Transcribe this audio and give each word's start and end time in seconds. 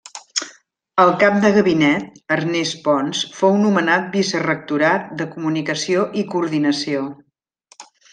El 1.01 1.09
cap 1.23 1.35
de 1.41 1.49
gabinet, 1.57 2.07
Ernest 2.35 2.79
Pons, 2.87 3.19
fou 3.41 3.59
nomenat 3.65 4.07
vicerectorat 4.15 5.13
de 5.23 5.29
Comunicació 5.35 6.07
i 6.23 6.29
Coordinació. 6.33 7.05